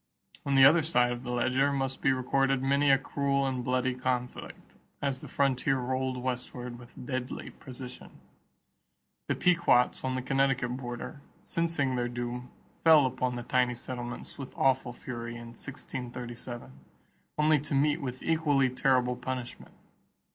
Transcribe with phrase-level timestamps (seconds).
[0.47, 3.93] On the other side of the ledger must be recorded many a cruel and bloody
[3.93, 8.09] conflict as the frontier rolled westward with deadly precision.
[9.27, 12.49] The Pequots on the Connecticut border, sensing their doom,
[12.83, 16.71] fell upon the tiny settlements with awful fury in 1637
[17.37, 19.75] only to meet with equally terrible punishment.